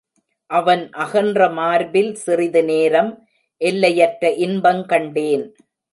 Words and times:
அவன் 0.49 0.81
அகன்ற 0.93 1.49
மார்பில் 1.49 2.09
சிறிது 2.15 2.63
நேரம் 2.63 3.11
எல்லையற்ற 3.61 4.31
இன்பங் 4.47 4.83
கண்டேன். 4.85 5.45